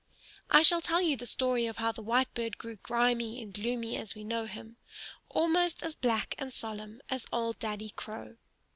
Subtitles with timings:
[0.49, 4.15] I shall tell you the story of how the Whitebird grew grimy and gloomy as
[4.15, 4.77] we know him,
[5.29, 8.37] almost as black and solemn as old Daddy Crow.